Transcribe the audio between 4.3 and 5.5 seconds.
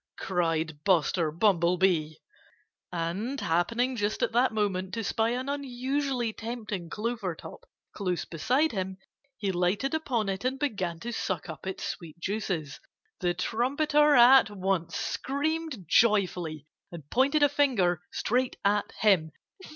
that moment to spy an